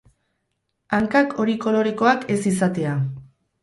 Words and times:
Hankak 0.99 1.37
hori 1.45 1.57
kolorekoak 1.69 2.29
ez 2.39 2.43
izatea. 2.57 3.01